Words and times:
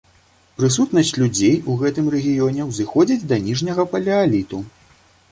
Прысутнасць 0.59 1.09
людзей 1.21 1.51
у 1.73 1.75
гэтым 1.81 2.07
рэгіёне 2.15 2.65
ўзыходзіць 2.69 3.27
да 3.33 3.37
ніжняга 3.49 3.85
палеаліту. 3.93 4.63